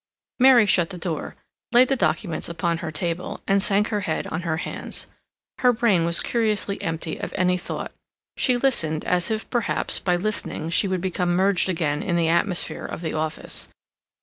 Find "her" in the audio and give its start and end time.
2.79-2.91, 3.89-3.99, 4.41-4.57, 5.59-5.71